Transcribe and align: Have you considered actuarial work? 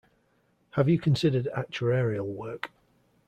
Have 0.71 0.89
you 0.89 0.97
considered 0.97 1.47
actuarial 1.55 2.25
work? 2.25 2.71